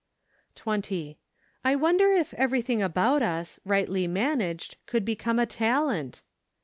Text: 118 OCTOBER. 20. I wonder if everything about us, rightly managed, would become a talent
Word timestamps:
118 0.63 1.09
OCTOBER. 1.09 1.13
20. 1.13 1.19
I 1.63 1.75
wonder 1.75 2.11
if 2.11 2.33
everything 2.33 2.81
about 2.81 3.21
us, 3.21 3.59
rightly 3.63 4.07
managed, 4.07 4.75
would 4.91 5.05
become 5.05 5.37
a 5.37 5.45
talent 5.45 6.23